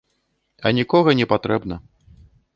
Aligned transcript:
А 0.69 0.71
нікога 0.77 1.15
не 1.21 1.29
патрэбна. 1.35 1.75